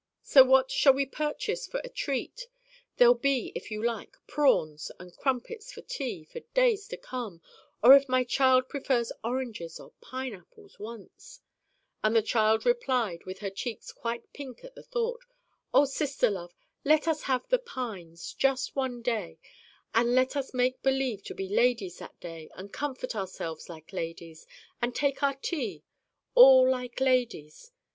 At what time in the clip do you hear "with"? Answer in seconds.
13.25-13.37